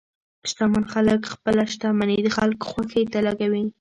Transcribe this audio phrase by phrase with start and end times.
[0.49, 3.63] شتمن خلک خپل شتمني د خلکو خوښۍ ته لګوي.